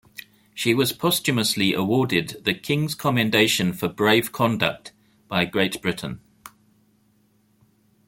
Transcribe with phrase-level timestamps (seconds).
[0.55, 4.93] She was posthumously awarded the "King's Commendation for Brave Conduct"
[5.27, 6.21] by Great Britain.